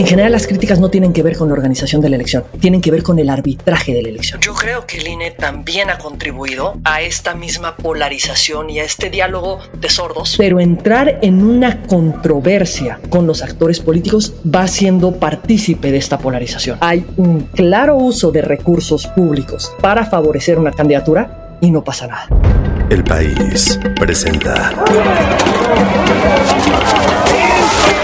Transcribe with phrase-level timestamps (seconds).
[0.00, 2.80] En general las críticas no tienen que ver con la organización de la elección, tienen
[2.80, 4.40] que ver con el arbitraje de la elección.
[4.40, 9.10] Yo creo que el INE también ha contribuido a esta misma polarización y a este
[9.10, 10.36] diálogo de sordos.
[10.38, 16.78] Pero entrar en una controversia con los actores políticos va siendo partícipe de esta polarización.
[16.80, 22.26] Hay un claro uso de recursos públicos para favorecer una candidatura y no pasa nada.
[22.88, 24.72] El país presenta.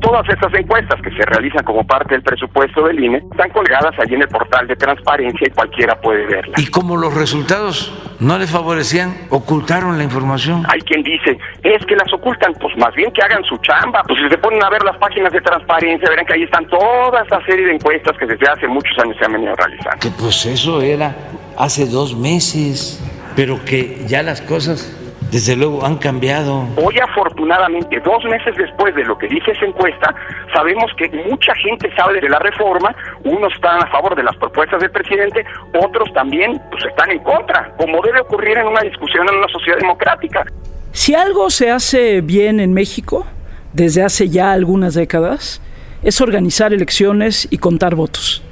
[0.00, 4.14] Todas estas encuestas que se realizan como parte del presupuesto del INE están colgadas allí
[4.14, 6.58] en el portal de transparencia y cualquiera puede verlas.
[6.58, 10.64] Y como los resultados no les favorecían, ocultaron la información.
[10.68, 14.02] Hay quien dice, es que las ocultan, pues más bien que hagan su chamba.
[14.06, 17.22] Pues si se ponen a ver las páginas de transparencia, verán que ahí están toda
[17.22, 19.98] esa serie de encuestas que desde hace muchos años se han venido realizando.
[20.00, 21.14] Que pues eso era
[21.58, 23.02] hace dos meses,
[23.36, 24.99] pero que ya las cosas
[25.30, 26.66] desde luego han cambiado.
[26.76, 30.14] Hoy afortunadamente, dos meses después de lo que dice esa encuesta,
[30.52, 34.80] sabemos que mucha gente sabe de la reforma, unos están a favor de las propuestas
[34.80, 35.44] del presidente,
[35.80, 39.78] otros también pues, están en contra, como debe ocurrir en una discusión en una sociedad
[39.78, 40.44] democrática.
[40.92, 43.26] Si algo se hace bien en México,
[43.72, 45.62] desde hace ya algunas décadas,
[46.02, 48.42] es organizar elecciones y contar votos.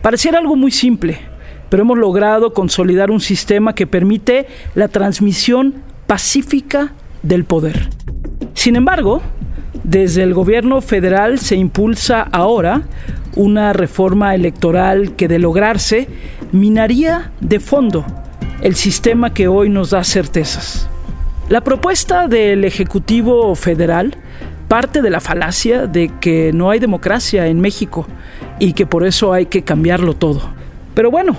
[0.00, 1.18] Pareciera algo muy simple,
[1.68, 7.90] pero hemos logrado consolidar un sistema que permite la transmisión pacífica del poder.
[8.54, 9.22] Sin embargo,
[9.84, 12.82] desde el gobierno federal se impulsa ahora
[13.36, 16.08] una reforma electoral que de lograrse
[16.50, 18.06] minaría de fondo
[18.62, 20.88] el sistema que hoy nos da certezas.
[21.50, 24.16] La propuesta del Ejecutivo Federal
[24.66, 28.06] parte de la falacia de que no hay democracia en México
[28.58, 30.40] y que por eso hay que cambiarlo todo.
[30.94, 31.36] Pero bueno,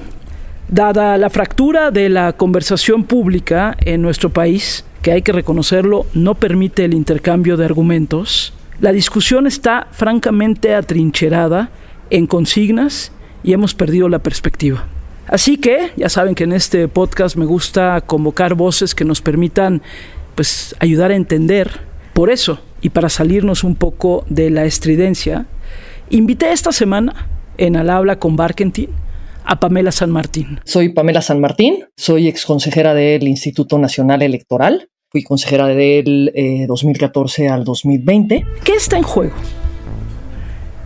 [0.70, 6.36] Dada la fractura de la conversación pública en nuestro país, que hay que reconocerlo, no
[6.36, 11.71] permite el intercambio de argumentos, la discusión está francamente atrincherada
[12.11, 13.11] en consignas
[13.42, 14.86] y hemos perdido la perspectiva.
[15.26, 19.82] Así que ya saben que en este podcast me gusta convocar voces que nos permitan
[20.36, 21.80] pues ayudar a entender.
[22.14, 25.48] Por eso, y para salirnos un poco de la estridencia,
[26.11, 27.27] invité esta semana
[27.58, 28.89] en Al habla con Barkentin
[29.49, 30.60] a Pamela San Martín.
[30.64, 34.89] Soy Pamela San Martín, soy ex consejera del Instituto Nacional Electoral.
[35.10, 36.32] Fui consejera del
[36.67, 38.45] 2014 eh, al 2020.
[38.64, 39.33] ¿Qué está en juego?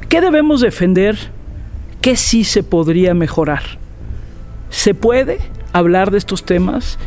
[0.07, 1.17] ¿Qué debemos defender?
[1.99, 3.63] ¿Qué sí se podría mejorar?
[4.69, 5.39] ¿Se puede
[5.73, 6.97] hablar de estos temas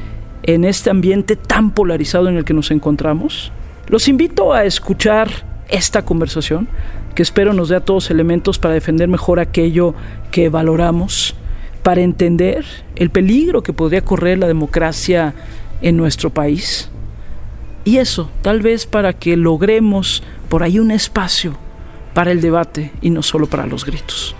[0.42, 3.50] en este ambiente tan polarizado en el que nos encontramos?
[3.88, 5.30] Los invito a escuchar
[5.68, 6.68] esta conversación,
[7.14, 9.94] que espero nos dé a todos elementos para defender mejor aquello
[10.30, 11.34] que valoramos
[11.86, 12.64] para entender
[12.96, 15.34] el peligro que podría correr la democracia
[15.80, 16.90] en nuestro país.
[17.84, 21.56] Y eso, tal vez para que logremos por ahí un espacio
[22.12, 24.34] para el debate y no solo para los gritos.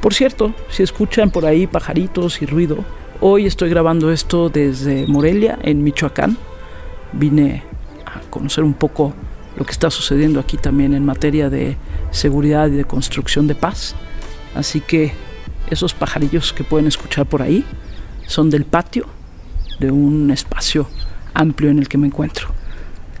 [0.00, 2.78] Por cierto, si escuchan por ahí pajaritos y ruido,
[3.20, 6.38] hoy estoy grabando esto desde Morelia, en Michoacán.
[7.12, 7.62] Vine
[8.06, 9.12] a conocer un poco
[9.58, 11.76] lo que está sucediendo aquí también en materia de
[12.10, 13.94] seguridad y de construcción de paz.
[14.54, 15.12] Así que
[15.70, 17.64] esos pajarillos que pueden escuchar por ahí
[18.26, 19.06] son del patio
[19.78, 20.88] de un espacio
[21.34, 22.48] amplio en el que me encuentro.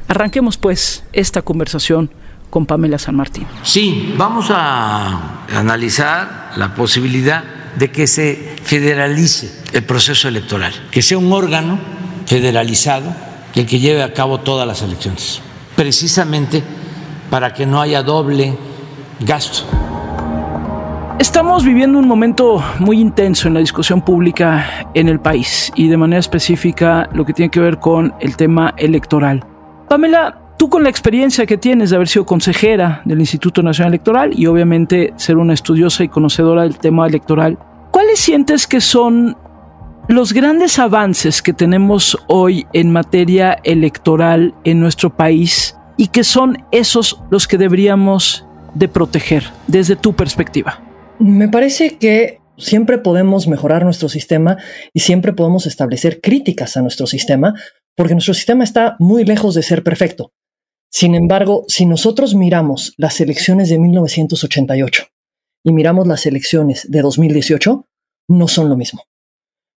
[0.08, 2.10] Arranquemos pues esta conversación
[2.50, 3.46] con Pamela San Martín.
[3.62, 7.42] Sí, vamos a analizar la posibilidad
[7.76, 11.78] de que se federalice el proceso electoral, que sea un órgano
[12.26, 13.12] federalizado
[13.54, 15.40] el que lleve a cabo todas las elecciones,
[15.76, 16.62] precisamente
[17.30, 18.56] para que no haya doble
[19.20, 19.64] gasto.
[21.18, 25.96] Estamos viviendo un momento muy intenso en la discusión pública en el país y de
[25.96, 29.46] manera específica lo que tiene que ver con el tema electoral.
[29.88, 34.32] Pamela, tú con la experiencia que tienes de haber sido consejera del Instituto Nacional Electoral
[34.36, 37.58] y obviamente ser una estudiosa y conocedora del tema electoral,
[37.92, 39.36] ¿cuáles sientes que son
[40.08, 46.64] los grandes avances que tenemos hoy en materia electoral en nuestro país y que son
[46.72, 50.80] esos los que deberíamos de proteger desde tu perspectiva?
[51.18, 54.58] Me parece que siempre podemos mejorar nuestro sistema
[54.92, 57.54] y siempre podemos establecer críticas a nuestro sistema,
[57.96, 60.32] porque nuestro sistema está muy lejos de ser perfecto.
[60.90, 65.06] Sin embargo, si nosotros miramos las elecciones de 1988
[65.64, 67.88] y miramos las elecciones de 2018,
[68.28, 69.02] no son lo mismo.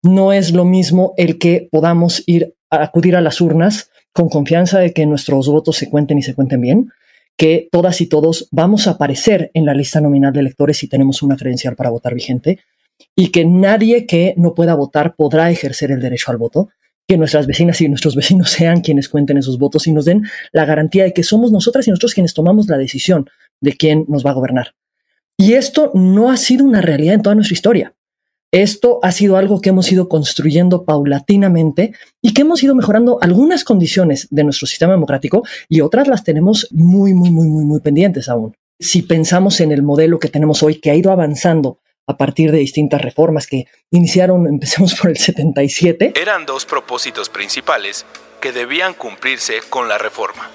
[0.03, 4.79] No es lo mismo el que podamos ir a acudir a las urnas con confianza
[4.79, 6.91] de que nuestros votos se cuenten y se cuenten bien,
[7.37, 11.21] que todas y todos vamos a aparecer en la lista nominal de electores si tenemos
[11.21, 12.59] una credencial para votar vigente
[13.15, 16.69] y que nadie que no pueda votar podrá ejercer el derecho al voto,
[17.07, 20.65] que nuestras vecinas y nuestros vecinos sean quienes cuenten esos votos y nos den la
[20.65, 23.29] garantía de que somos nosotras y nosotros quienes tomamos la decisión
[23.61, 24.73] de quién nos va a gobernar.
[25.37, 27.93] Y esto no ha sido una realidad en toda nuestra historia.
[28.51, 33.63] Esto ha sido algo que hemos ido construyendo paulatinamente y que hemos ido mejorando algunas
[33.63, 38.29] condiciones de nuestro sistema democrático y otras las tenemos muy, muy, muy, muy, muy pendientes
[38.29, 38.55] aún.
[38.79, 42.59] Si pensamos en el modelo que tenemos hoy, que ha ido avanzando a partir de
[42.59, 46.13] distintas reformas que iniciaron, empecemos por el 77.
[46.15, 48.05] Eran dos propósitos principales
[48.41, 50.49] que debían cumplirse con la reforma.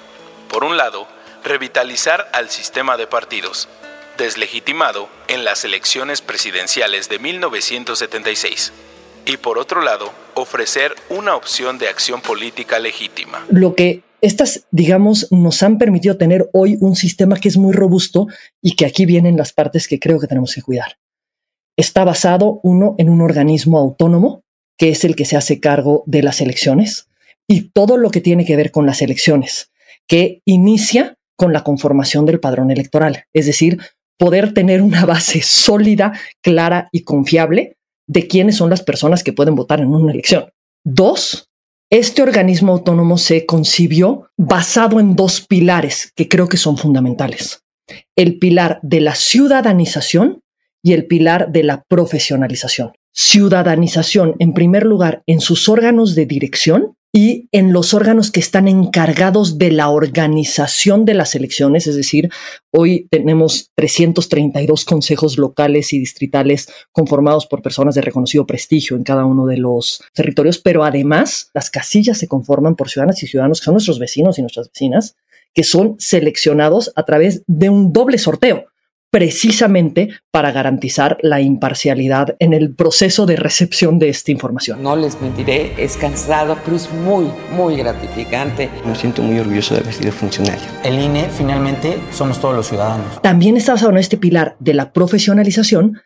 [0.49, 1.07] Por un lado,
[1.43, 3.67] revitalizar al sistema de partidos,
[4.21, 8.71] deslegitimado en las elecciones presidenciales de 1976.
[9.25, 13.45] Y por otro lado, ofrecer una opción de acción política legítima.
[13.49, 18.27] Lo que estas, digamos, nos han permitido tener hoy un sistema que es muy robusto
[18.61, 20.97] y que aquí vienen las partes que creo que tenemos que cuidar.
[21.75, 24.43] Está basado, uno, en un organismo autónomo,
[24.77, 27.07] que es el que se hace cargo de las elecciones,
[27.47, 29.71] y todo lo que tiene que ver con las elecciones,
[30.07, 33.79] que inicia con la conformación del padrón electoral, es decir,
[34.21, 36.13] poder tener una base sólida,
[36.43, 40.51] clara y confiable de quiénes son las personas que pueden votar en una elección.
[40.85, 41.49] Dos,
[41.89, 47.63] este organismo autónomo se concibió basado en dos pilares que creo que son fundamentales.
[48.15, 50.41] El pilar de la ciudadanización
[50.83, 52.91] y el pilar de la profesionalización.
[53.13, 58.69] Ciudadanización, en primer lugar, en sus órganos de dirección y en los órganos que están
[58.69, 62.29] encargados de la organización de las elecciones, es decir,
[62.71, 69.25] hoy tenemos 332 consejos locales y distritales conformados por personas de reconocido prestigio en cada
[69.25, 73.65] uno de los territorios, pero además las casillas se conforman por ciudadanas y ciudadanos que
[73.65, 75.17] son nuestros vecinos y nuestras vecinas,
[75.53, 78.70] que son seleccionados a través de un doble sorteo
[79.11, 84.81] precisamente para garantizar la imparcialidad en el proceso de recepción de esta información.
[84.81, 88.69] No les mentiré, es cansado, pero es muy, muy gratificante.
[88.85, 90.63] Me siento muy orgulloso de haber sido funcionario.
[90.83, 93.21] El INE finalmente somos todos los ciudadanos.
[93.21, 96.01] También está basado en este pilar de la profesionalización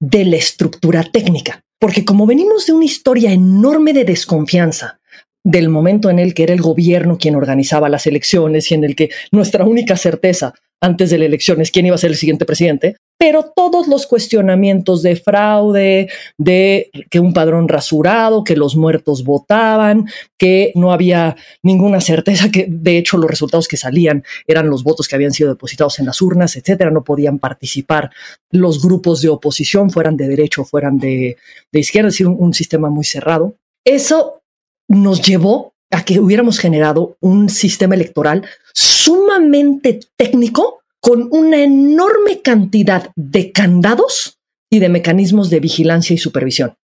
[0.00, 4.98] de la estructura técnica, porque como venimos de una historia enorme de desconfianza,
[5.46, 8.96] del momento en el que era el gobierno quien organizaba las elecciones y en el
[8.96, 12.44] que nuestra única certeza antes de la elección es quién iba a ser el siguiente
[12.44, 19.22] presidente, pero todos los cuestionamientos de fraude, de que un padrón rasurado, que los muertos
[19.22, 20.06] votaban,
[20.36, 25.06] que no había ninguna certeza, que de hecho los resultados que salían eran los votos
[25.06, 28.10] que habían sido depositados en las urnas, etcétera, no podían participar
[28.50, 31.36] los grupos de oposición, fueran de derecho fueran de,
[31.72, 33.54] izquierda, es decir, un sistema muy cerrado.
[33.84, 34.42] Eso
[34.88, 43.10] nos llevó a que hubiéramos generado un sistema electoral sumamente técnico con una enorme cantidad
[43.14, 44.38] de candados
[44.70, 46.74] y de mecanismos de vigilancia y supervisión.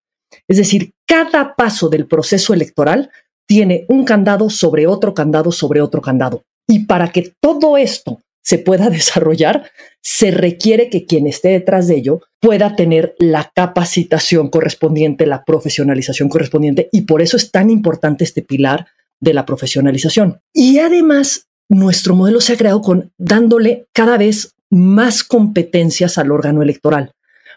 [0.49, 3.11] Es decir, cada paso del proceso electoral
[3.47, 6.45] tiene un candado sobre otro candado sobre otro candado.
[6.69, 11.97] Y para que todo esto se pueda desarrollar, se requiere que quien esté detrás de
[11.97, 18.25] ello pueda tener la capacitación correspondiente, la profesionalización correspondiente, y por eso es tan importante
[18.25, 18.89] este pilar
[19.21, 20.41] de la profesionalización.
[20.53, 26.63] Y además, nuestro modelo se ha creado con dándole cada vez más competencias al órgano
[26.63, 27.13] electoral,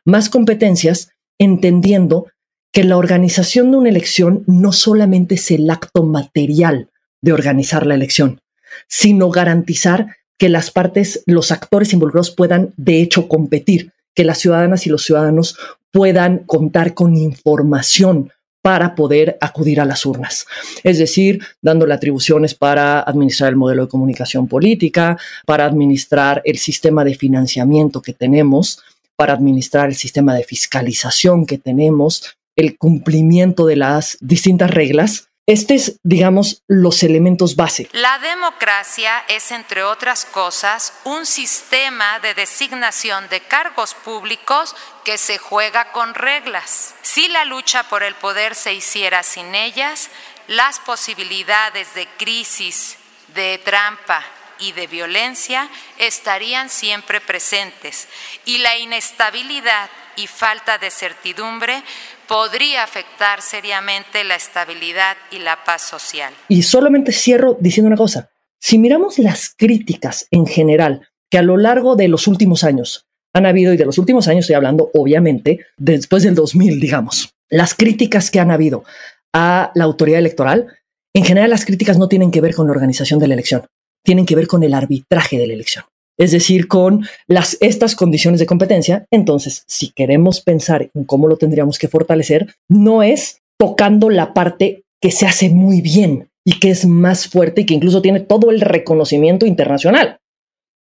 [0.05, 2.27] más competencias entendiendo
[2.71, 6.89] que la organización de una elección no solamente es el acto material
[7.21, 8.41] de organizar la elección,
[8.87, 14.85] sino garantizar que las partes, los actores involucrados puedan de hecho competir, que las ciudadanas
[14.85, 15.57] y los ciudadanos
[15.91, 20.47] puedan contar con información para poder acudir a las urnas.
[20.83, 27.05] Es decir, dándole atribuciones para administrar el modelo de comunicación política, para administrar el sistema
[27.05, 28.79] de financiamiento que tenemos,
[29.15, 35.75] para administrar el sistema de fiscalización que tenemos, el cumplimiento de las distintas reglas este
[35.75, 37.87] es, digamos, los elementos base.
[37.91, 45.37] La democracia es, entre otras cosas, un sistema de designación de cargos públicos que se
[45.37, 46.95] juega con reglas.
[47.03, 50.09] Si la lucha por el poder se hiciera sin ellas,
[50.47, 52.97] las posibilidades de crisis,
[53.35, 54.23] de trampa
[54.59, 58.07] y de violencia estarían siempre presentes
[58.45, 61.83] y la inestabilidad y falta de certidumbre
[62.27, 66.33] podría afectar seriamente la estabilidad y la paz social.
[66.47, 68.29] Y solamente cierro diciendo una cosa.
[68.59, 73.45] Si miramos las críticas en general que a lo largo de los últimos años han
[73.45, 78.31] habido, y de los últimos años estoy hablando obviamente después del 2000, digamos, las críticas
[78.31, 78.85] que han habido
[79.33, 80.67] a la autoridad electoral,
[81.13, 83.65] en general las críticas no tienen que ver con la organización de la elección,
[84.03, 85.85] tienen que ver con el arbitraje de la elección.
[86.17, 89.05] Es decir, con las, estas condiciones de competencia.
[89.11, 94.83] Entonces, si queremos pensar en cómo lo tendríamos que fortalecer, no es tocando la parte
[95.01, 98.51] que se hace muy bien y que es más fuerte y que incluso tiene todo
[98.51, 100.19] el reconocimiento internacional,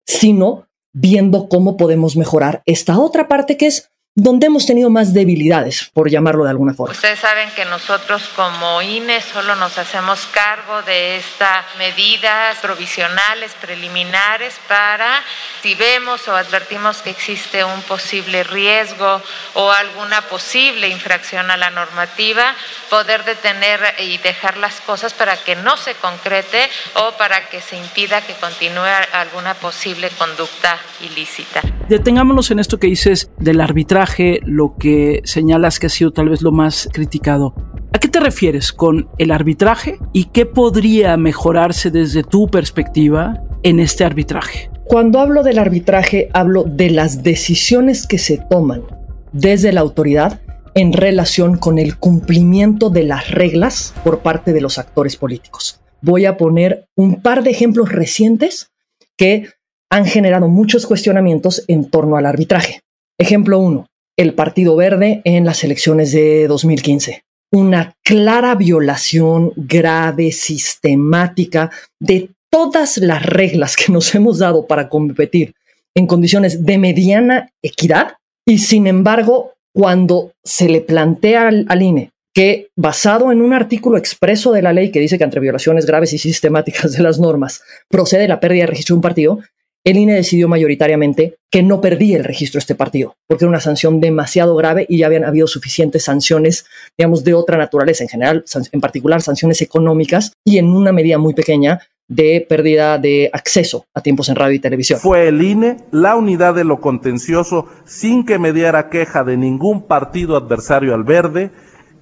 [0.06, 5.90] sino viendo cómo podemos mejorar esta otra parte que es donde hemos tenido más debilidades,
[5.92, 6.94] por llamarlo de alguna forma.
[6.94, 14.54] Ustedes saben que nosotros como INE solo nos hacemos cargo de estas medidas provisionales, preliminares,
[14.68, 15.24] para
[15.64, 19.20] si vemos o advertimos que existe un posible riesgo
[19.56, 22.54] o alguna posible infracción a la normativa,
[22.92, 27.78] poder detener y dejar las cosas para que no se concrete o para que se
[27.78, 31.62] impida que continúe alguna posible conducta ilícita.
[31.90, 34.03] Detengámonos en esto que dices del arbitraje,
[34.46, 37.54] lo que señalas que ha sido tal vez lo más criticado.
[37.94, 43.80] ¿A qué te refieres con el arbitraje y qué podría mejorarse desde tu perspectiva en
[43.80, 44.70] este arbitraje?
[44.86, 48.84] Cuando hablo del arbitraje, hablo de las decisiones que se toman
[49.32, 50.42] desde la autoridad
[50.76, 55.80] en relación con el cumplimiento de las reglas por parte de los actores políticos.
[56.02, 58.72] Voy a poner un par de ejemplos recientes
[59.18, 59.50] que
[59.90, 62.80] han generado muchos cuestionamientos en torno al arbitraje.
[63.20, 63.86] Ejemplo 1.
[64.18, 67.24] El Partido Verde en las elecciones de 2015.
[67.52, 75.54] Una clara violación grave, sistemática de todas las reglas que nos hemos dado para competir
[75.96, 78.16] en condiciones de mediana equidad
[78.46, 83.98] y sin embargo, cuando se le plantea al, al INE que basado en un artículo
[83.98, 87.62] expreso de la ley que dice que entre violaciones graves y sistemáticas de las normas
[87.90, 89.40] procede la pérdida de registro de un partido,
[89.86, 93.60] el INE decidió mayoritariamente que no perdía el registro de este partido, porque era una
[93.60, 96.66] sanción demasiado grave y ya habían habido suficientes sanciones,
[96.98, 101.34] digamos, de otra naturaleza, en general, en particular sanciones económicas y en una medida muy
[101.34, 105.00] pequeña de pérdida de acceso a tiempos en radio y televisión.
[105.00, 110.36] Fue el INE la unidad de lo contencioso sin que mediara queja de ningún partido
[110.38, 111.52] adversario al verde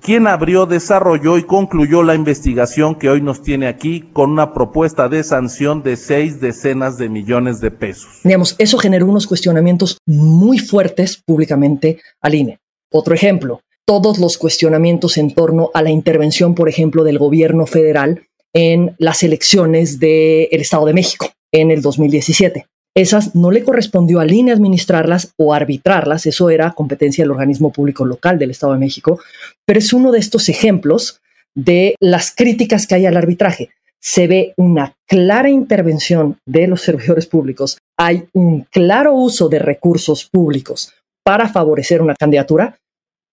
[0.01, 5.07] quien abrió, desarrolló y concluyó la investigación que hoy nos tiene aquí con una propuesta
[5.07, 8.19] de sanción de seis decenas de millones de pesos.
[8.23, 12.59] Digamos, eso generó unos cuestionamientos muy fuertes públicamente al INE.
[12.91, 18.23] Otro ejemplo, todos los cuestionamientos en torno a la intervención, por ejemplo, del gobierno federal
[18.53, 22.65] en las elecciones del Estado de México en el 2017.
[22.95, 28.05] Esas no le correspondió al INE administrarlas o arbitrarlas, eso era competencia del organismo público
[28.05, 29.19] local del Estado de México,
[29.65, 31.21] pero es uno de estos ejemplos
[31.55, 33.69] de las críticas que hay al arbitraje.
[34.01, 40.27] Se ve una clara intervención de los servidores públicos, hay un claro uso de recursos
[40.29, 40.93] públicos
[41.23, 42.77] para favorecer una candidatura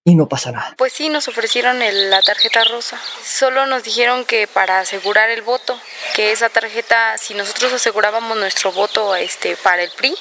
[0.09, 0.75] y no pasa nada.
[0.77, 2.99] Pues sí, nos ofrecieron la tarjeta rosa.
[3.23, 5.79] Solo nos dijeron que para asegurar el voto,
[6.15, 10.15] que esa tarjeta, si nosotros asegurábamos nuestro voto este, para el PRI,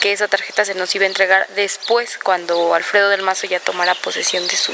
[0.00, 3.94] que esa tarjeta se nos iba a entregar después, cuando Alfredo del Mazo ya tomara
[3.94, 4.72] posesión de su,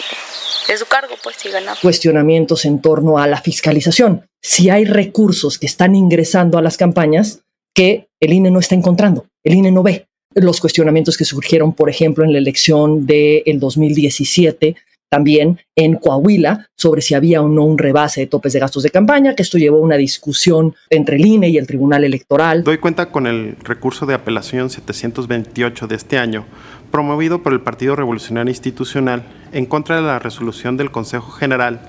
[0.69, 1.79] de su cargo, pues si ganaba.
[1.81, 4.27] Cuestionamientos en torno a la fiscalización.
[4.41, 7.41] Si hay recursos que están ingresando a las campañas
[7.75, 11.91] que el INE no está encontrando, el INE no ve los cuestionamientos que surgieron, por
[11.91, 14.77] ejemplo, en la elección del el 2017,
[15.09, 18.91] también en Coahuila, sobre si había o no un rebase de topes de gastos de
[18.91, 22.65] campaña, que esto llevó a una discusión entre el INE y el Tribunal Electoral.
[22.65, 26.47] Doy cuenta con el recurso de apelación 728 de este año,
[26.91, 29.23] promovido por el Partido Revolucionario Institucional
[29.53, 31.81] en contra de la resolución del Consejo General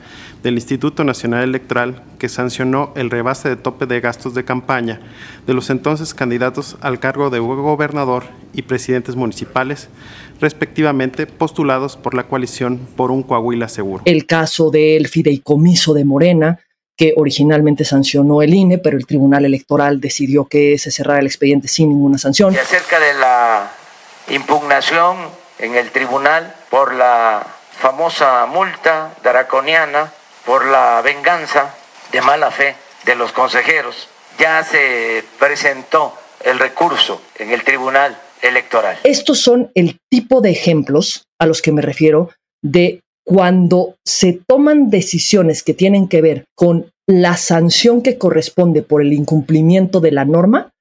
[0.45, 5.01] del Instituto Nacional Electoral que sancionó el rebase de tope de gastos de campaña
[5.47, 9.89] de los entonces candidatos al cargo de gobernador y presidentes municipales,
[10.39, 14.03] respectivamente postulados por la coalición por un Coahuila seguro.
[14.05, 16.59] El caso del fideicomiso de Morena,
[16.95, 21.67] que originalmente sancionó el INE, pero el Tribunal Electoral decidió que se cerrara el expediente
[21.67, 22.53] sin ninguna sanción.
[22.53, 23.71] Y acerca de la
[24.29, 25.17] impugnación
[25.57, 27.47] en el tribunal por la
[27.79, 30.11] famosa multa draconiana
[30.45, 31.75] por la venganza
[32.11, 32.75] de mala fe
[33.05, 34.07] de los consejeros.
[34.39, 38.97] Ya se presentó el recurso en el Tribunal Electoral.
[39.03, 42.29] Estos son el tipo de ejemplos a los que me refiero
[42.61, 49.01] de cuando se toman decisiones que tienen que ver con la sanción que corresponde por
[49.01, 50.71] el incumplimiento de la norma,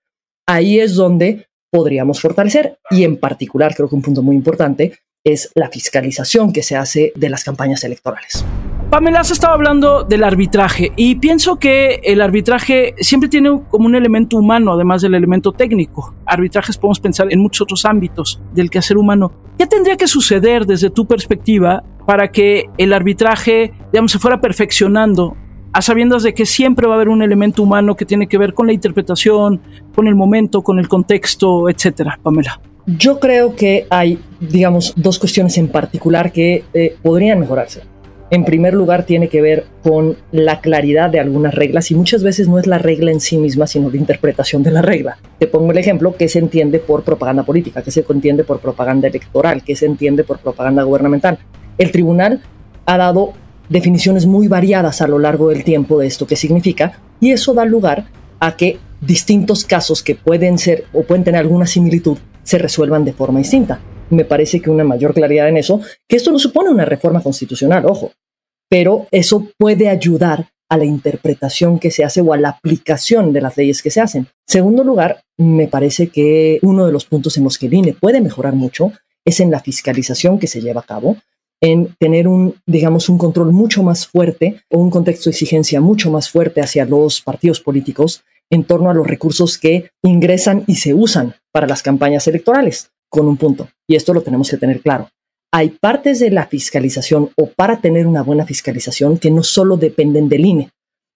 [0.47, 2.79] ahí es donde podríamos fortalecer.
[2.91, 7.13] Y en particular, creo que un punto muy importante es la fiscalización que se hace
[7.17, 8.45] de las campañas electorales.
[8.91, 13.95] Pamela has estado hablando del arbitraje y pienso que el arbitraje siempre tiene como un
[13.95, 16.15] elemento humano, además del elemento técnico.
[16.27, 19.33] Arbitrajes podemos pensar en muchos otros ámbitos del quehacer humano.
[19.59, 25.37] ¿Qué tendría que suceder desde tu perspectiva para que el arbitraje, digamos, se fuera perfeccionando
[25.73, 28.53] a sabiendas de que siempre va a haber un elemento humano que tiene que ver
[28.53, 29.61] con la interpretación,
[29.95, 32.61] con el momento, con el contexto, etcétera, Pamela?
[32.87, 37.81] Yo creo que hay, digamos, dos cuestiones en particular que eh, podrían mejorarse.
[38.31, 42.47] En primer lugar, tiene que ver con la claridad de algunas reglas y muchas veces
[42.47, 45.17] no es la regla en sí misma, sino la interpretación de la regla.
[45.39, 49.09] Te pongo el ejemplo que se entiende por propaganda política, que se entiende por propaganda
[49.09, 51.39] electoral, que se entiende por propaganda gubernamental.
[51.79, 52.43] El tribunal
[52.85, 53.33] ha dado
[53.71, 57.65] definiciones muy variadas a lo largo del tiempo de esto que significa y eso da
[57.65, 58.07] lugar
[58.41, 63.13] a que distintos casos que pueden ser o pueden tener alguna similitud se resuelvan de
[63.13, 63.81] forma distinta.
[64.11, 67.87] Me parece que una mayor claridad en eso, que esto no supone una reforma constitucional,
[67.87, 68.13] ojo,
[68.69, 73.41] pero eso puede ayudar a la interpretación que se hace o a la aplicación de
[73.41, 74.29] las leyes que se hacen.
[74.47, 78.21] Segundo lugar, me parece que uno de los puntos en los que el INE puede
[78.21, 78.93] mejorar mucho
[79.25, 81.17] es en la fiscalización que se lleva a cabo,
[81.61, 86.11] en tener un, digamos, un control mucho más fuerte o un contexto de exigencia mucho
[86.11, 90.93] más fuerte hacia los partidos políticos en torno a los recursos que ingresan y se
[90.93, 93.69] usan para las campañas electorales, con un punto.
[93.87, 95.09] Y esto lo tenemos que tener claro.
[95.53, 100.29] Hay partes de la fiscalización o para tener una buena fiscalización que no solo dependen
[100.29, 100.71] del INE,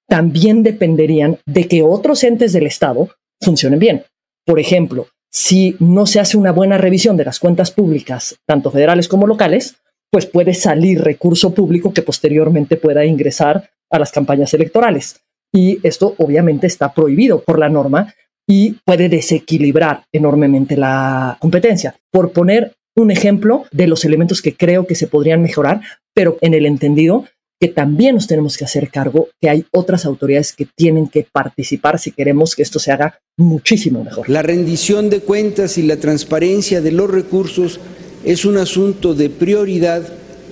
[0.06, 3.08] también dependerían de que otros entes del Estado
[3.42, 4.04] funcionen bien.
[4.46, 9.08] Por ejemplo, si no se hace una buena revisión de las cuentas públicas, tanto federales
[9.08, 9.76] como locales,
[10.10, 15.20] pues puede salir recurso público que posteriormente pueda ingresar a las campañas electorales.
[15.52, 18.14] Y esto obviamente está prohibido por la norma
[18.48, 21.94] y puede desequilibrar enormemente la competencia.
[22.10, 25.82] Por poner un ejemplo de los elementos que creo que se podrían mejorar,
[26.14, 27.26] pero en el entendido
[27.60, 31.98] que también nos tenemos que hacer cargo que hay otras autoridades que tienen que participar
[31.98, 34.28] si queremos que esto se haga muchísimo mejor.
[34.28, 37.80] La rendición de cuentas y la transparencia de los recursos
[38.24, 40.02] es un asunto de prioridad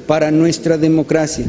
[0.07, 1.47] para nuestra democracia.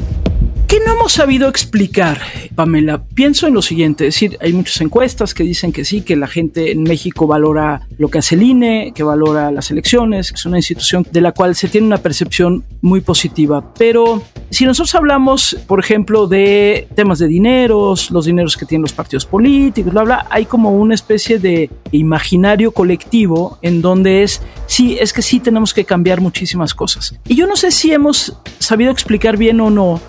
[0.67, 2.19] ¿Qué no hemos sabido explicar,
[2.53, 3.01] Pamela?
[3.01, 6.27] Pienso en lo siguiente, es decir, hay muchas encuestas que dicen que sí, que la
[6.27, 10.45] gente en México valora lo que hace el INE, que valora las elecciones, que es
[10.45, 13.73] una institución de la cual se tiene una percepción muy positiva.
[13.75, 18.93] Pero si nosotros hablamos, por ejemplo, de temas de dineros, los dineros que tienen los
[18.93, 24.97] partidos políticos, bla, bla, hay como una especie de imaginario colectivo en donde es, sí,
[24.99, 27.15] es que sí tenemos que cambiar muchísimas cosas.
[27.25, 30.01] Y yo no sé si hemos sabido explicar bien o no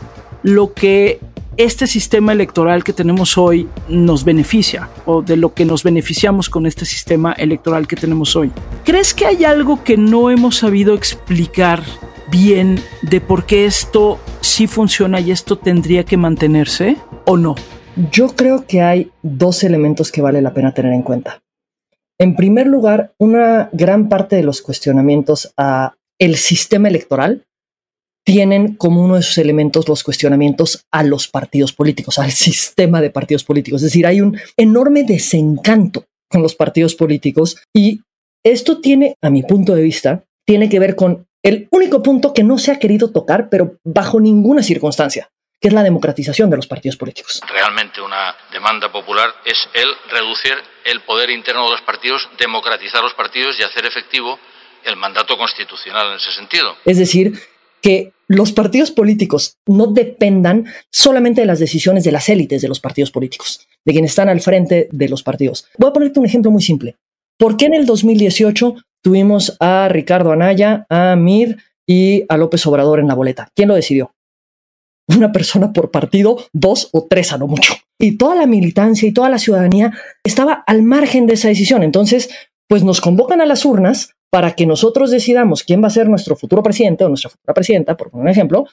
[0.43, 1.21] lo que
[1.59, 6.67] este sistema electoral que tenemos hoy nos beneficia o de lo que nos beneficiamos con
[6.67, 8.53] este sistema electoral que tenemos hoy.
[8.85, 11.83] ¿Crees que hay algo que no hemos sabido explicar
[12.31, 16.97] bien de por qué esto sí funciona y esto tendría que mantenerse
[17.27, 17.57] o no?
[18.13, 21.43] Yo creo que hay dos elementos que vale la pena tener en cuenta.
[22.21, 27.48] En primer lugar, una gran parte de los cuestionamientos a el sistema electoral
[28.25, 33.11] tienen como uno de sus elementos los cuestionamientos a los partidos políticos, al sistema de
[33.11, 33.83] partidos políticos.
[33.83, 38.01] Es decir, hay un enorme desencanto con los partidos políticos y
[38.45, 42.45] esto tiene, a mi punto de vista, tiene que ver con el único punto que
[42.45, 46.67] no se ha querido tocar, pero bajo ninguna circunstancia, que es la democratización de los
[46.67, 47.41] partidos políticos.
[47.49, 50.55] Realmente una demanda popular es el reducir
[50.85, 54.39] el poder interno de los partidos, democratizar los partidos y hacer efectivo
[54.85, 56.77] el mandato constitucional en ese sentido.
[56.85, 57.39] Es decir,
[57.83, 62.81] que los partidos políticos no dependan solamente de las decisiones de las élites de los
[62.81, 65.67] partidos políticos, de quienes están al frente de los partidos.
[65.79, 66.97] Voy a ponerte un ejemplo muy simple.
[67.39, 73.01] ¿Por qué en el 2018 tuvimos a Ricardo Anaya, a Mir y a López Obrador
[73.01, 73.49] en la boleta?
[73.55, 74.15] ¿Quién lo decidió?
[75.09, 77.75] Una persona por partido, dos o tres a lo mucho.
[77.99, 81.83] Y toda la militancia y toda la ciudadanía estaba al margen de esa decisión.
[81.83, 82.29] Entonces,
[82.69, 86.37] pues nos convocan a las urnas para que nosotros decidamos quién va a ser nuestro
[86.37, 88.67] futuro presidente o nuestra futura presidenta, por un ejemplo,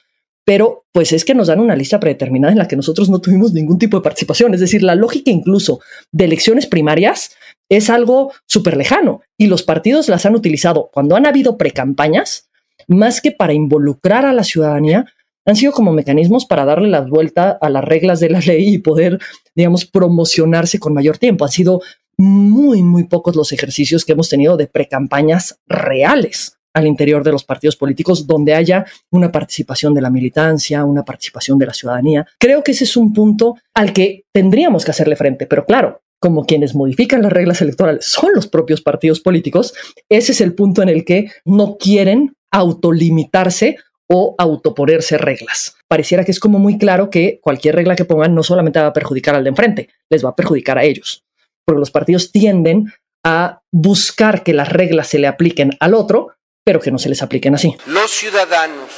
[0.44, 3.52] pero pues es que nos dan una lista predeterminada en la que nosotros no tuvimos
[3.52, 4.54] ningún tipo de participación.
[4.54, 5.80] Es decir, la lógica incluso
[6.12, 7.32] de elecciones primarias
[7.68, 12.48] es algo súper lejano y los partidos las han utilizado cuando han habido precampañas,
[12.86, 15.06] más que para involucrar a la ciudadanía,
[15.46, 18.78] han sido como mecanismos para darle la vuelta a las reglas de la ley y
[18.78, 19.18] poder,
[19.54, 21.44] digamos, promocionarse con mayor tiempo.
[21.44, 21.82] Han sido
[22.18, 27.44] muy, muy pocos los ejercicios que hemos tenido de precampañas reales al interior de los
[27.44, 32.26] partidos políticos donde haya una participación de la militancia, una participación de la ciudadanía.
[32.38, 36.44] Creo que ese es un punto al que tendríamos que hacerle frente, pero claro, como
[36.44, 39.72] quienes modifican las reglas electorales son los propios partidos políticos,
[40.10, 45.76] ese es el punto en el que no quieren autolimitarse o autoponerse reglas.
[45.88, 48.92] Pareciera que es como muy claro que cualquier regla que pongan no solamente va a
[48.92, 51.25] perjudicar al de enfrente, les va a perjudicar a ellos
[51.66, 52.92] porque los partidos tienden
[53.24, 56.28] a buscar que las reglas se le apliquen al otro,
[56.64, 57.76] pero que no se les apliquen así.
[57.86, 58.90] Los ciudadanos,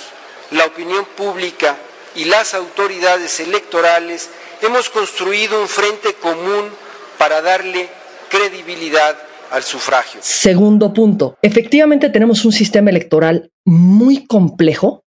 [0.50, 1.76] la opinión pública
[2.14, 4.28] y las autoridades electorales
[4.60, 6.68] hemos construido un frente común
[7.16, 7.88] para darle
[8.28, 9.16] credibilidad
[9.50, 10.20] al sufragio.
[10.22, 15.04] Segundo punto, efectivamente tenemos un sistema electoral muy complejo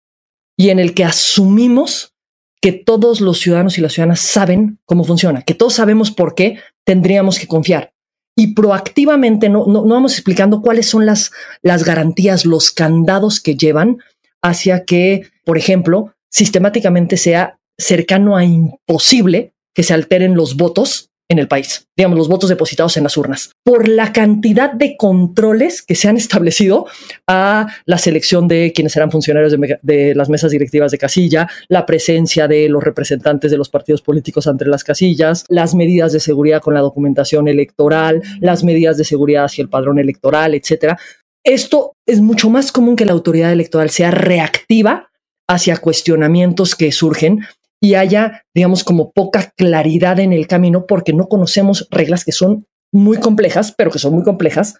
[0.57, 2.13] y en el que asumimos
[2.61, 6.59] que todos los ciudadanos y las ciudadanas saben cómo funciona, que todos sabemos por qué
[6.85, 7.93] tendríamos que confiar.
[8.37, 13.99] Y proactivamente no, no, vamos explicando cuáles son las, las garantías, los candados que llevan
[14.43, 21.39] hacia que, por ejemplo, sistemáticamente sea cercano a imposible que se alteren los votos en
[21.39, 25.95] el país, digamos, los votos depositados en las urnas, por la cantidad de controles que
[25.95, 26.87] se han establecido
[27.27, 32.49] a la selección de quienes serán funcionarios de, las mesas directivas de casilla, la presencia
[32.49, 36.73] de los representantes de los partidos políticos ante las casillas, las medidas de seguridad con
[36.73, 40.99] la documentación electoral, las medidas de seguridad hacia el padrón electoral, etcétera.
[41.45, 45.11] Esto es mucho más común que la autoridad electoral sea reactiva
[45.47, 47.41] hacia cuestionamientos que surgen
[47.81, 52.67] y haya, digamos, como poca claridad en el camino porque no conocemos reglas que son
[52.93, 54.77] muy complejas, pero que son muy complejas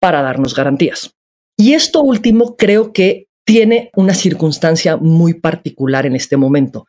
[0.00, 1.14] para darnos garantías.
[1.56, 6.86] Y esto último creo que tiene una circunstancia muy particular en este momento.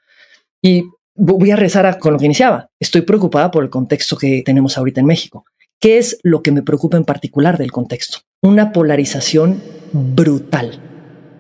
[0.62, 0.84] Y
[1.16, 2.70] voy a rezar con lo que iniciaba.
[2.80, 5.46] Estoy preocupada por el contexto que tenemos ahorita en México.
[5.80, 8.20] ¿Qué es lo que me preocupa en particular del contexto?
[8.42, 10.80] Una polarización brutal.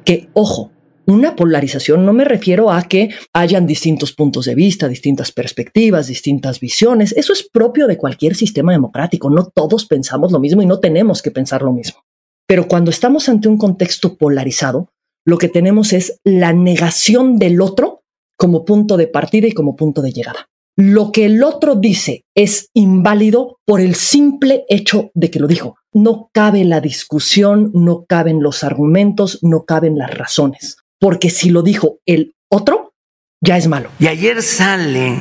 [0.04, 0.73] Que, ojo,
[1.06, 6.60] una polarización no me refiero a que hayan distintos puntos de vista, distintas perspectivas, distintas
[6.60, 7.14] visiones.
[7.18, 9.30] Eso es propio de cualquier sistema democrático.
[9.30, 12.04] No todos pensamos lo mismo y no tenemos que pensar lo mismo.
[12.48, 14.90] Pero cuando estamos ante un contexto polarizado,
[15.26, 18.04] lo que tenemos es la negación del otro
[18.38, 20.50] como punto de partida y como punto de llegada.
[20.76, 25.76] Lo que el otro dice es inválido por el simple hecho de que lo dijo.
[25.94, 31.64] No cabe la discusión, no caben los argumentos, no caben las razones porque si lo
[31.64, 32.94] dijo el otro,
[33.42, 33.90] ya es malo.
[34.00, 35.20] Y ayer sale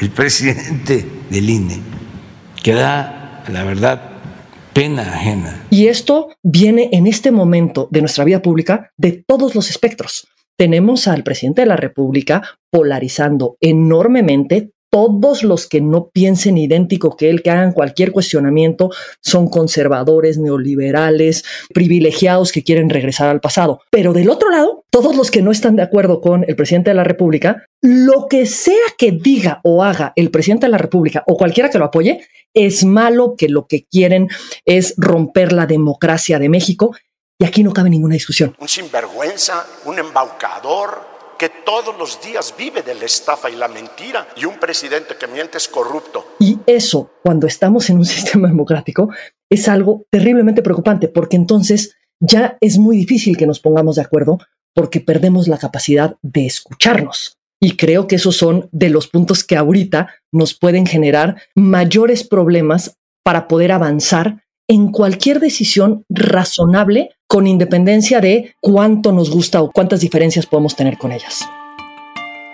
[0.00, 1.78] el presidente del INE,
[2.60, 4.18] que da, la verdad,
[4.72, 5.64] pena ajena.
[5.70, 10.26] Y esto viene en este momento de nuestra vida pública de todos los espectros.
[10.58, 17.30] Tenemos al presidente de la República polarizando enormemente todos los que no piensen idéntico que
[17.30, 18.90] él, que hagan cualquier cuestionamiento,
[19.22, 23.80] son conservadores, neoliberales, privilegiados que quieren regresar al pasado.
[23.90, 26.94] Pero del otro lado, todos los que no están de acuerdo con el presidente de
[26.94, 31.38] la República, lo que sea que diga o haga el presidente de la República o
[31.38, 34.28] cualquiera que lo apoye, es malo que lo que quieren
[34.66, 36.94] es romper la democracia de México.
[37.38, 38.54] Y aquí no cabe ninguna discusión.
[38.60, 41.11] Un sinvergüenza, un embaucador,
[41.42, 45.26] que todos los días vive de la estafa y la mentira y un presidente que
[45.26, 46.24] miente es corrupto.
[46.38, 49.10] Y eso, cuando estamos en un sistema democrático,
[49.50, 54.38] es algo terriblemente preocupante porque entonces ya es muy difícil que nos pongamos de acuerdo
[54.72, 57.38] porque perdemos la capacidad de escucharnos.
[57.60, 63.00] Y creo que esos son de los puntos que ahorita nos pueden generar mayores problemas
[63.24, 70.00] para poder avanzar en cualquier decisión razonable con independencia de cuánto nos gusta o cuántas
[70.00, 71.48] diferencias podemos tener con ellas.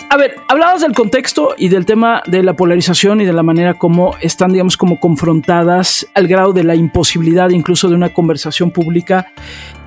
[0.09, 3.75] A ver, hablabas del contexto y del tema de la polarización y de la manera
[3.75, 9.33] como están, digamos, como confrontadas al grado de la imposibilidad incluso de una conversación pública.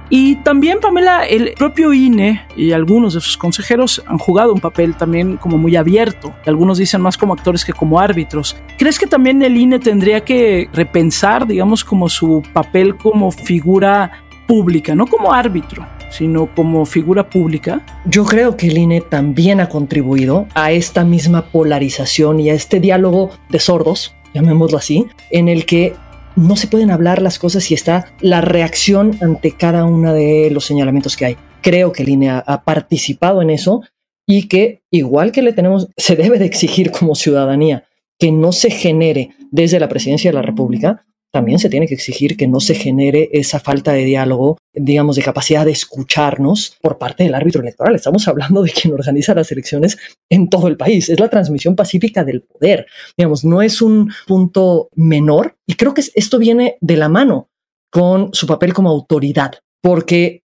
[0.10, 4.98] Y también, Pamela, el propio INE y algunos de sus consejeros han jugado un papel
[4.98, 6.34] también como muy abierto.
[6.46, 8.58] Algunos dicen más como actores que como árbitros.
[8.78, 14.96] ¿Crees que también el INE tendría que repensar, digamos, como su papel como figura pública,
[14.96, 17.86] no como árbitro, sino como figura pública?
[18.06, 22.80] Yo creo que el INE también ha contribuido a esta misma polarización y a este
[22.80, 25.94] diálogo de sordos, llamémoslo así, en el que
[26.36, 30.66] no se pueden hablar las cosas y está la reacción ante cada uno de los
[30.66, 31.38] señalamientos que hay.
[31.62, 33.82] Creo que el INE ha, participado en eso
[34.26, 37.86] y que igual que le tenemos, se debe de exigir como ciudadanía
[38.18, 42.36] que no se genere desde la presidencia de la República también se tiene que exigir
[42.36, 47.24] que no se genere esa falta de diálogo, digamos, de capacidad de escucharnos por parte
[47.24, 47.96] del árbitro electoral.
[47.96, 49.98] Estamos hablando de quien organiza las elecciones
[50.30, 51.10] en todo el país.
[51.10, 52.86] Es la transmisión pacífica del poder.
[53.18, 55.56] Digamos, no es un punto menor.
[55.66, 57.50] Y creo que esto viene de la mano
[57.90, 60.44] con su papel como autoridad, porque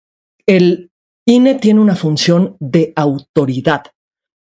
[0.45, 0.91] el
[1.25, 3.83] INE tiene una función de autoridad.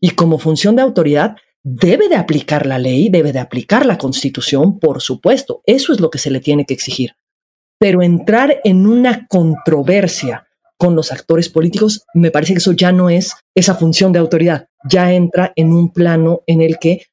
[0.01, 4.79] Y como función de autoridad, debe de aplicar la ley, debe de aplicar la constitución,
[4.79, 5.63] por supuesto.
[5.65, 7.15] Eso es lo que se le tiene que exigir.
[7.79, 10.47] Pero entrar en una controversia
[10.77, 14.67] con los actores políticos, me parece que eso ya no es esa función de autoridad,
[14.87, 17.07] ya entra en un plano en el que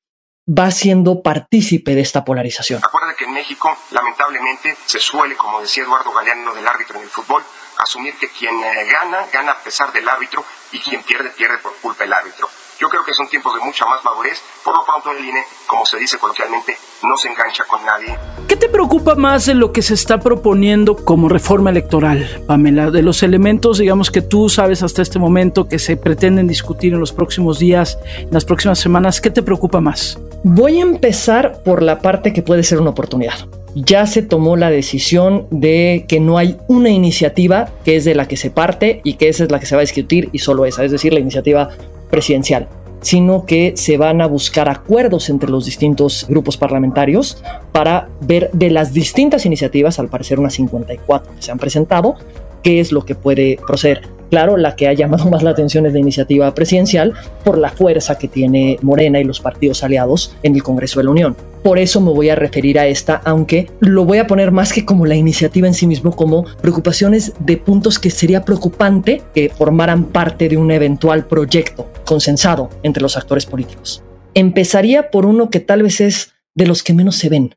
[0.46, 2.82] va siendo partícipe de esta polarización.
[2.84, 7.08] Acuérdate que en México, lamentablemente, se suele, como decía Eduardo Galeano del árbitro en el
[7.08, 7.42] fútbol,
[7.78, 11.74] asumir que quien eh, gana, gana a pesar del árbitro y quien pierde, pierde por
[11.76, 12.48] culpa del árbitro
[12.82, 14.42] Yo creo que son tiempos de mucha más madurez.
[14.64, 18.18] Por lo pronto el INE, como se dice coloquialmente, no se engancha con nadie.
[18.48, 22.90] ¿Qué te preocupa más de lo que se está proponiendo como reforma electoral, Pamela?
[22.90, 26.98] De los elementos, digamos, que tú sabes hasta este momento que se pretenden discutir en
[26.98, 30.18] los próximos días, en las próximas semanas, ¿qué te preocupa más?
[30.42, 34.70] Voy a empezar por la parte que puede ser una oportunidad ya se tomó la
[34.70, 39.14] decisión de que no hay una iniciativa que es de la que se parte y
[39.14, 41.20] que esa es la que se va a discutir y solo esa, es decir, la
[41.20, 41.70] iniciativa
[42.12, 42.68] presidencial,
[43.00, 48.68] sino que se van a buscar acuerdos entre los distintos grupos parlamentarios para ver de
[48.70, 52.16] las distintas iniciativas, al parecer unas 54 que se han presentado,
[52.62, 54.21] qué es lo que puede proceder.
[54.32, 57.12] Claro, la que ha llamado más la atención es la iniciativa presidencial
[57.44, 61.10] por la fuerza que tiene Morena y los partidos aliados en el Congreso de la
[61.10, 61.36] Unión.
[61.62, 64.86] Por eso me voy a referir a esta, aunque lo voy a poner más que
[64.86, 70.04] como la iniciativa en sí mismo, como preocupaciones de puntos que sería preocupante que formaran
[70.04, 74.02] parte de un eventual proyecto consensado entre los actores políticos.
[74.32, 77.54] Empezaría por uno que tal vez es de los que menos se ven,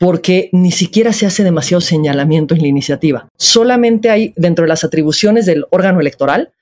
[0.00, 3.28] porque ni siquiera se hace demasiado señalamiento en la iniciativa.
[3.36, 6.52] Solamente hay dentro de las atribuciones del órgano electoral,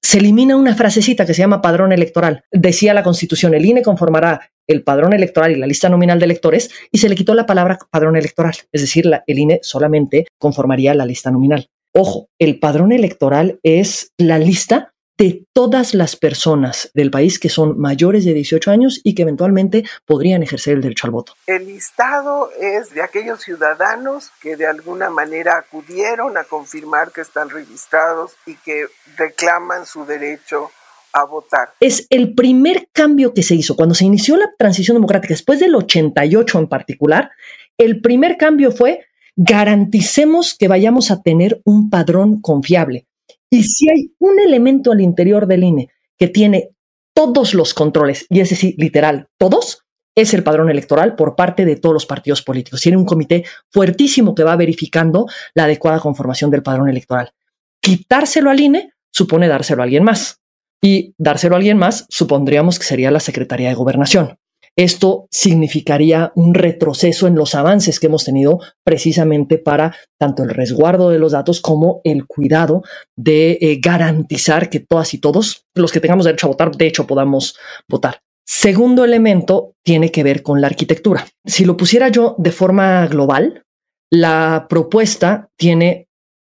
[0.00, 2.44] se elimina una frasecita que se llama padrón electoral.
[2.50, 6.70] Decía la Constitución, el INE conformará el padrón electoral y la lista nominal de electores
[6.92, 8.54] y se le quitó la palabra padrón electoral.
[8.72, 11.68] Es decir, el INE solamente conformaría la lista nominal.
[11.92, 14.89] Ojo, el padrón electoral es la lista
[15.20, 19.84] de todas las personas del país que son mayores de 18 años y que eventualmente
[20.06, 21.34] podrían ejercer el derecho al voto.
[21.46, 27.50] El listado es de aquellos ciudadanos que de alguna manera acudieron a confirmar que están
[27.50, 28.86] registrados y que
[29.18, 30.70] reclaman su derecho
[31.12, 31.74] a votar.
[31.80, 35.74] Es el primer cambio que se hizo cuando se inició la transición democrática, después del
[35.74, 37.30] 88 en particular,
[37.76, 39.04] el primer cambio fue
[39.36, 43.06] garanticemos que vayamos a tener un padrón confiable.
[43.50, 46.70] Y si hay un elemento al interior del INE que tiene
[47.14, 49.84] todos los controles, y ese sí, literal, todos,
[50.14, 52.80] es el padrón electoral por parte de todos los partidos políticos.
[52.80, 57.32] Tiene un comité fuertísimo que va verificando la adecuada conformación del padrón electoral.
[57.80, 60.40] Quitárselo al INE supone dárselo a alguien más.
[60.82, 64.39] Y dárselo a alguien más supondríamos que sería la Secretaría de Gobernación.
[64.76, 71.10] Esto significaría un retroceso en los avances que hemos tenido precisamente para tanto el resguardo
[71.10, 72.82] de los datos como el cuidado
[73.16, 77.06] de eh, garantizar que todas y todos los que tengamos derecho a votar, de hecho,
[77.06, 77.56] podamos
[77.88, 78.20] votar.
[78.46, 81.26] Segundo elemento tiene que ver con la arquitectura.
[81.44, 83.62] Si lo pusiera yo de forma global,
[84.10, 86.08] la propuesta tiene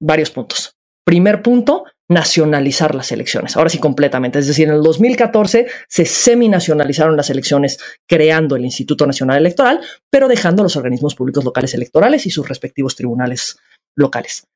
[0.02, 0.76] varios puntos.
[1.06, 3.56] Primer punto, nacionalizar las elecciones.
[3.56, 4.39] Ahora sí, completamente.
[4.39, 10.28] Es decir, en el 2014 se seminacionalizaron las elecciones creando el Instituto Nacional Electoral, pero
[10.28, 13.58] dejando los organismos públicos locales electorales y sus respectivos tribunales
[13.96, 14.48] locales.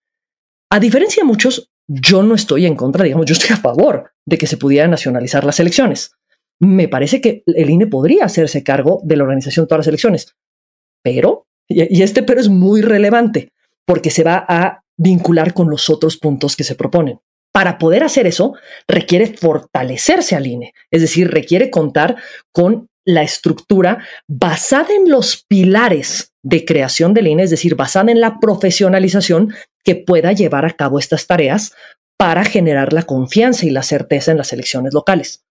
[0.70, 4.38] A diferencia de muchos, yo no estoy en contra, digamos, yo estoy a favor de
[4.38, 6.12] que se pudieran nacionalizar las elecciones.
[6.60, 10.36] Me parece que el INE podría hacerse cargo de la organización de todas las elecciones,
[11.02, 13.54] pero, y este pero es muy relevante,
[13.86, 17.20] porque se va a vincular con los otros puntos que se proponen.
[17.58, 18.54] Para poder hacer eso,
[18.88, 22.18] requiere fortalecerse al INE, es decir, requiere contar
[22.54, 28.22] con la estructura basada en los pilares de creación del INE, es decir, basada en
[28.22, 31.74] la profesionalización que pueda llevar a cabo estas tareas
[32.16, 35.44] para generar la confianza y la certeza en las elecciones locales.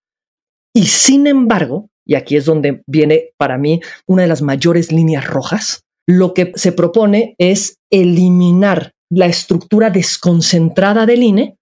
[0.72, 5.26] Y sin embargo, y aquí es donde viene para mí una de las mayores líneas
[5.26, 11.56] rojas, lo que se propone es eliminar la estructura desconcentrada del INE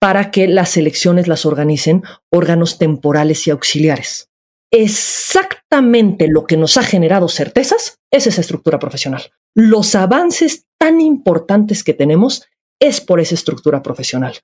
[0.00, 4.30] para que las elecciones las organicen órganos temporales y auxiliares.
[4.70, 9.32] Exactamente lo que nos ha generado certezas es esa estructura profesional.
[9.54, 12.46] Los avances tan importantes que tenemos
[12.80, 14.34] es por esa estructura profesional.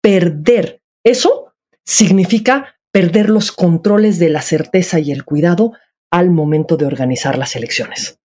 [0.00, 1.52] Perder eso
[1.84, 5.72] significa perder los controles de la certeza y el cuidado
[6.10, 8.18] al momento de organizar las elecciones.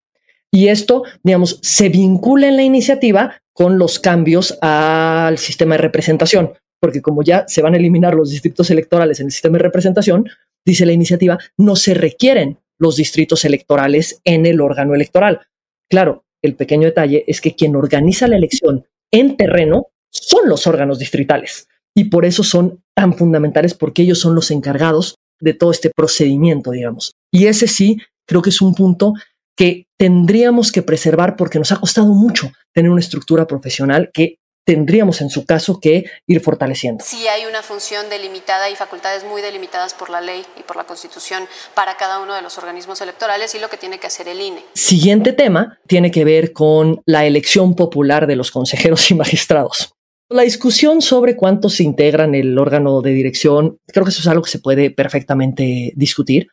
[0.51, 6.53] Y esto, digamos, se vincula en la iniciativa con los cambios al sistema de representación,
[6.79, 10.29] porque como ya se van a eliminar los distritos electorales en el sistema de representación,
[10.65, 15.41] dice la iniciativa, no se requieren los distritos electorales en el órgano electoral.
[15.89, 20.97] Claro, el pequeño detalle es que quien organiza la elección en terreno son los órganos
[20.97, 25.91] distritales y por eso son tan fundamentales porque ellos son los encargados de todo este
[25.93, 27.11] procedimiento, digamos.
[27.29, 29.15] Y ese sí, creo que es un punto
[29.59, 35.19] que tendríamos que preservar porque nos ha costado mucho tener una estructura profesional que tendríamos
[35.19, 37.03] en su caso que ir fortaleciendo.
[37.05, 40.85] Sí hay una función delimitada y facultades muy delimitadas por la ley y por la
[40.85, 41.43] Constitución
[41.75, 44.63] para cada uno de los organismos electorales y lo que tiene que hacer el INE.
[44.75, 49.93] Siguiente tema tiene que ver con la elección popular de los consejeros y magistrados.
[50.29, 54.43] La discusión sobre cuántos se integran el órgano de dirección, creo que eso es algo
[54.43, 56.47] que se puede perfectamente discutir,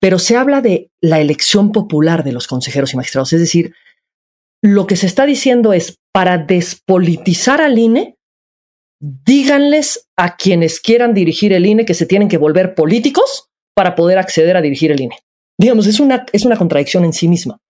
[0.00, 3.32] pero se habla de la elección popular de los consejeros y magistrados.
[3.32, 3.74] Es decir,
[4.62, 8.16] lo que se está diciendo es para despolitizar al INE,
[8.98, 14.18] díganles a quienes quieran dirigir el INE que se tienen que volver políticos para poder
[14.18, 15.18] acceder a dirigir el INE.
[15.58, 17.60] Digamos, es una, es una contradicción en sí misma,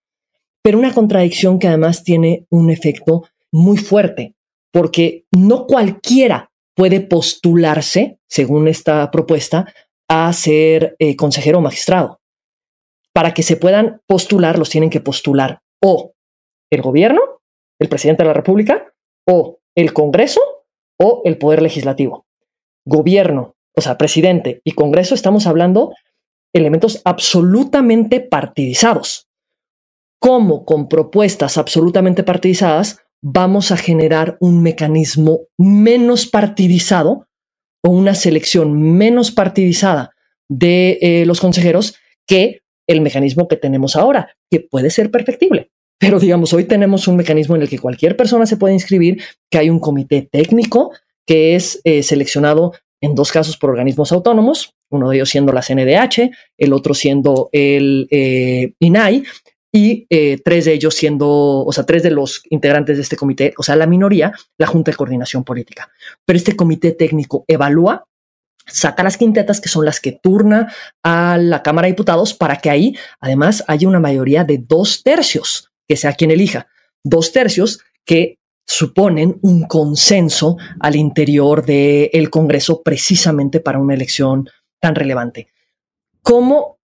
[0.63, 4.35] pero una contradicción que además tiene un efecto muy fuerte,
[4.73, 9.73] porque no cualquiera puede postularse, según esta propuesta,
[10.09, 12.20] a ser eh, consejero o magistrado.
[13.21, 16.15] Para que se puedan postular, los tienen que postular o
[16.73, 17.21] el gobierno,
[17.79, 18.95] el presidente de la República,
[19.29, 20.41] o el Congreso,
[20.99, 22.25] o el Poder Legislativo.
[22.87, 25.93] Gobierno, o sea, presidente y Congreso, estamos hablando
[26.55, 29.29] elementos absolutamente partidizados.
[30.19, 37.29] ¿Cómo con propuestas absolutamente partidizadas vamos a generar un mecanismo menos partidizado
[37.85, 40.13] o una selección menos partidizada
[40.49, 45.71] de eh, los consejeros que el mecanismo que tenemos ahora, que puede ser perfectible.
[45.99, 49.59] Pero digamos, hoy tenemos un mecanismo en el que cualquier persona se puede inscribir, que
[49.59, 50.93] hay un comité técnico
[51.27, 55.63] que es eh, seleccionado en dos casos por organismos autónomos, uno de ellos siendo la
[55.63, 59.23] CNDH, el otro siendo el eh, INAI,
[59.73, 61.29] y eh, tres de ellos siendo,
[61.65, 64.91] o sea, tres de los integrantes de este comité, o sea, la minoría, la Junta
[64.91, 65.89] de Coordinación Política.
[66.25, 68.05] Pero este comité técnico evalúa,
[68.71, 72.71] saca las quintetas, que son las que turna a la Cámara de Diputados, para que
[72.71, 76.69] ahí, además, haya una mayoría de dos tercios, que sea quien elija,
[77.05, 84.49] dos tercios que suponen un consenso al interior del Congreso precisamente para una elección
[84.81, 85.49] tan relevante.
[86.23, 86.79] ¿Cómo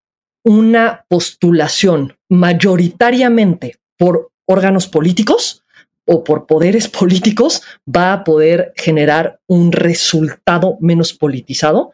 [0.45, 5.65] una postulación mayoritariamente por órganos políticos
[6.07, 11.93] o por poderes políticos va a poder generar un resultado menos politizado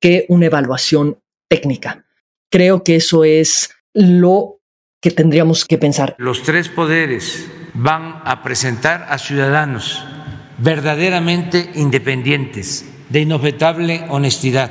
[0.00, 2.04] que una evaluación técnica.
[2.50, 4.58] Creo que eso es lo
[5.00, 6.14] que tendríamos que pensar.
[6.18, 10.04] Los tres poderes van a presentar a ciudadanos
[10.58, 14.70] verdaderamente independientes, de inobjetable honestidad,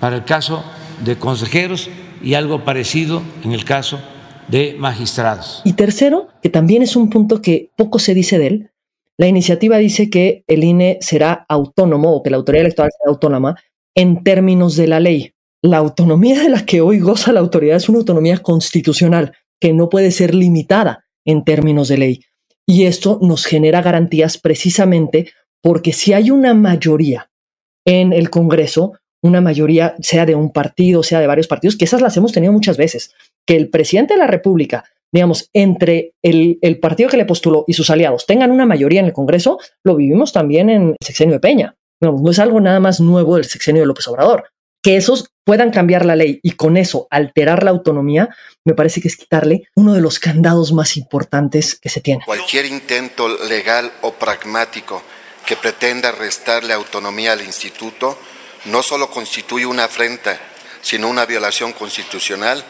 [0.00, 0.64] para el caso
[1.04, 1.90] de consejeros
[2.22, 4.02] y algo parecido en el caso
[4.78, 5.62] magistrados.
[5.64, 8.70] Y tercero, que también es un punto que poco se dice de él,
[9.18, 13.56] la iniciativa dice que el INE será autónomo o que la autoridad electoral será autónoma
[13.94, 15.34] en términos de la ley.
[15.60, 19.88] La autonomía de la que hoy goza la autoridad es una autonomía constitucional que no
[19.88, 22.20] puede ser limitada en términos de ley.
[22.64, 25.32] Y esto nos genera garantías precisamente
[25.62, 27.30] porque si hay una mayoría
[27.84, 32.02] en el Congreso, una mayoría, sea de un partido, sea de varios partidos, que esas
[32.02, 33.14] las hemos tenido muchas veces,
[33.48, 37.88] que el presidente de la República, digamos, entre el, partido que le postuló y sus
[37.88, 41.74] aliados tengan una mayoría en el Congreso, lo vivimos también en el sexenio de Peña.
[42.02, 44.50] no es algo nada más nuevo del sexenio de López Obrador.
[44.82, 48.28] Que esos puedan cambiar la ley y con eso alterar la autonomía,
[48.66, 52.24] me parece que es quitarle uno de los candados más importantes que se tiene.
[52.26, 55.02] Cualquier intento legal o pragmático
[55.46, 58.18] que pretenda restarle autonomía al instituto
[58.66, 60.38] no solo constituye una afrenta,
[60.82, 62.62] sino una violación constitucional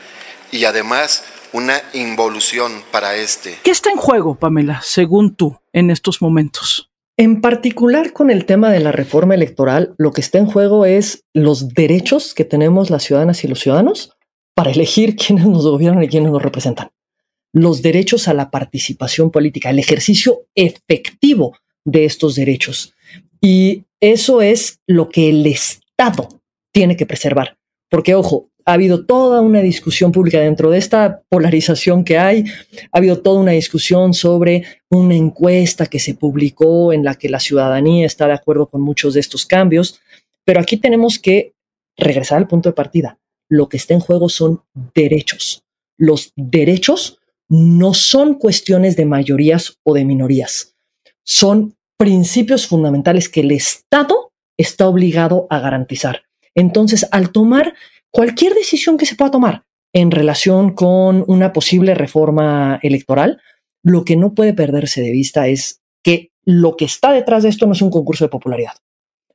[0.53, 3.59] y además una involución para este.
[3.63, 6.91] ¿Qué está en juego, Pamela, según tú, en estos momentos?
[7.17, 11.25] En particular con el tema de la reforma electoral, lo que está en juego es
[11.35, 14.13] los derechos que tenemos las ciudadanas y los ciudadanos
[14.55, 16.91] para elegir quiénes nos gobiernan y quiénes nos representan.
[17.53, 22.95] Los derechos a la participación política, el ejercicio efectivo de estos derechos.
[23.41, 26.29] Y eso es lo que el Estado
[26.73, 27.57] tiene que preservar.
[27.89, 32.45] Porque, ojo, ha habido toda una discusión pública dentro de esta polarización que hay,
[32.93, 37.41] ha habido toda una discusión sobre una encuesta que se publicó en la que la
[37.41, 40.03] ciudadanía está de acuerdo con muchos de estos cambios,
[40.45, 41.55] pero aquí tenemos que
[41.97, 43.19] regresar al punto de partida.
[43.49, 44.61] Lo que está en juego son
[44.95, 45.65] derechos.
[45.97, 50.77] Los derechos no son cuestiones de mayorías o de minorías,
[51.25, 56.25] son principios fundamentales que el Estado está obligado a garantizar.
[56.55, 57.73] Entonces, al tomar
[58.11, 63.41] cualquier decisión que se pueda tomar en relación con una posible reforma electoral,
[63.83, 67.67] lo que no puede perderse de vista es que lo que está detrás de esto
[67.67, 68.73] no es un concurso de popularidad.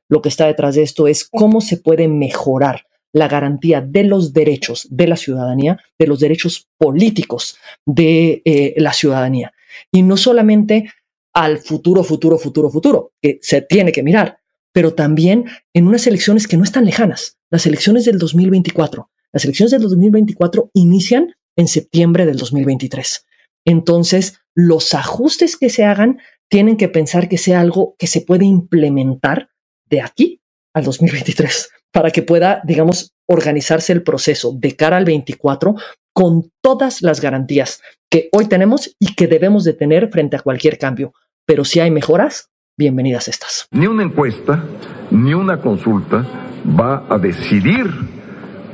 [0.08, 4.32] Lo que está detrás de esto es cómo se puede mejorar la garantía de los
[4.32, 9.52] derechos de la ciudadanía, de los derechos políticos de eh, la ciudadanía.
[9.92, 10.90] Y no solamente
[11.32, 14.38] al futuro, futuro, futuro, futuro, que se tiene que mirar,
[14.74, 19.08] pero también en unas elecciones que no están lejanas, las elecciones del 2024.
[19.32, 23.24] Las elecciones del 2024 inician en septiembre del 2023.
[23.64, 26.18] Entonces, los ajustes que se hagan
[26.50, 29.48] tienen que pensar que sea algo que se puede implementar
[29.88, 30.40] de aquí
[30.74, 35.76] al 2023 para que pueda, digamos, organizarse el proceso de cara al 24
[36.12, 40.78] con todas las garantías que hoy tenemos y que debemos de tener frente a cualquier
[40.78, 41.12] cambio.
[41.46, 43.68] Pero si hay mejoras, bienvenidas estas.
[43.70, 44.64] Ni una encuesta,
[45.12, 46.26] ni una consulta
[46.68, 47.86] va a decidir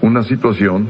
[0.01, 0.89] una situación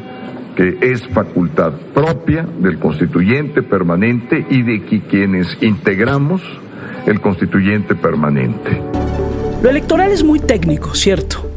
[0.54, 6.40] que es facultad propia del constituyente permanente y de quienes integramos
[7.06, 8.80] el constituyente permanente.
[9.60, 11.50] Lo electoral es muy técnico, cierto,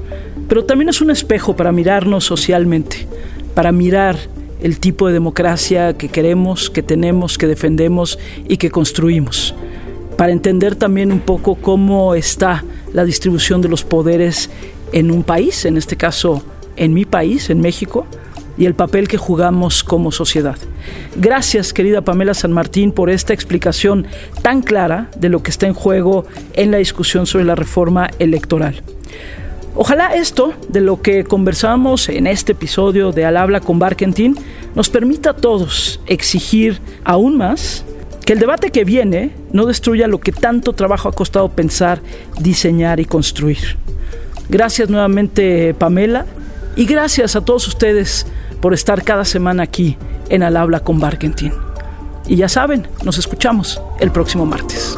[0.49, 3.07] pero también es un espejo para mirarnos socialmente,
[3.53, 4.15] para mirar
[4.59, 9.53] el tipo de democracia que queremos, que tenemos, que defendemos y que construimos,
[10.23, 12.63] para entender también un poco cómo está
[12.93, 14.49] la distribución de los poderes
[14.93, 16.41] en un país, en este caso
[16.77, 18.07] en mi país, en México,
[18.57, 20.55] y el papel que jugamos como sociedad.
[21.17, 24.07] Gracias, querida Pamela San Martín, por esta explicación
[24.41, 28.81] tan clara de lo que está en juego en la discusión sobre la reforma electoral.
[29.75, 34.37] Ojalá esto, de lo que conversamos en este episodio de Al habla con Barkentin,
[34.73, 37.83] nos permita a todos exigir aún más
[38.25, 42.01] que el debate que viene no destruya lo que tanto trabajo ha costado pensar,
[42.39, 43.77] diseñar y construir.
[44.49, 46.25] Gracias nuevamente, Pamela,
[46.75, 48.25] y gracias a todos ustedes
[48.61, 49.97] por estar cada semana aquí
[50.29, 51.53] en Al Habla con Barkentin.
[52.27, 54.97] Y ya saben, nos escuchamos el próximo martes.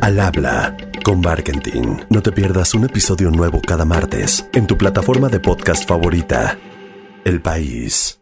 [0.00, 2.04] Al Habla con Barkentin.
[2.08, 6.56] No te pierdas un episodio nuevo cada martes en tu plataforma de podcast favorita.
[7.24, 8.19] El País.